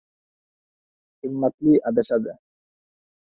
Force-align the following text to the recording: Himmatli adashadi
Himmatli 1.21 1.73
adashadi 1.87 2.33